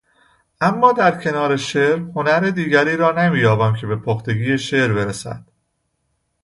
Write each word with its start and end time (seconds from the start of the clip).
اما 0.61 0.91
در 0.93 1.23
کنار 1.23 1.57
شعر 1.57 1.99
هنر 1.99 2.39
دیگری 2.39 2.95
را 2.97 3.11
نمییابیم 3.11 3.75
که 3.81 3.87
به 3.87 3.95
پختگی 3.95 4.57
شعر 4.57 4.93
برسد 4.93 5.45